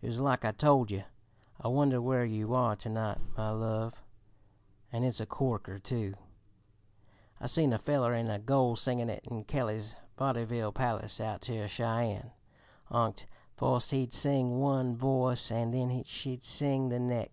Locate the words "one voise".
14.60-15.50